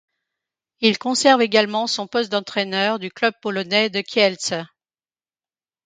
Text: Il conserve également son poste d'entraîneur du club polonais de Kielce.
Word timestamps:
Il 0.79 0.97
conserve 0.97 1.43
également 1.43 1.85
son 1.85 2.07
poste 2.07 2.31
d'entraîneur 2.31 2.97
du 2.97 3.11
club 3.11 3.35
polonais 3.39 3.91
de 3.91 4.01
Kielce. 4.01 4.53